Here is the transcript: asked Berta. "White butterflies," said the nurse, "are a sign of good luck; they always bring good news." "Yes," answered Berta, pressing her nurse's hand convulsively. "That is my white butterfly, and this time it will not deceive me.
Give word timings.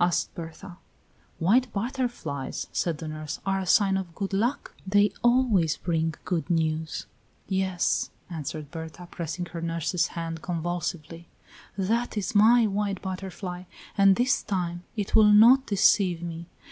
asked 0.00 0.34
Berta. 0.34 0.76
"White 1.38 1.72
butterflies," 1.72 2.66
said 2.72 2.98
the 2.98 3.06
nurse, 3.06 3.38
"are 3.46 3.60
a 3.60 3.64
sign 3.64 3.96
of 3.96 4.12
good 4.12 4.32
luck; 4.32 4.74
they 4.84 5.12
always 5.22 5.76
bring 5.76 6.16
good 6.24 6.50
news." 6.50 7.06
"Yes," 7.46 8.10
answered 8.28 8.72
Berta, 8.72 9.06
pressing 9.08 9.46
her 9.46 9.60
nurse's 9.62 10.08
hand 10.08 10.42
convulsively. 10.42 11.28
"That 11.76 12.16
is 12.16 12.34
my 12.34 12.66
white 12.66 13.00
butterfly, 13.00 13.66
and 13.96 14.16
this 14.16 14.42
time 14.42 14.82
it 14.96 15.14
will 15.14 15.30
not 15.30 15.66
deceive 15.68 16.22
me. 16.24 16.46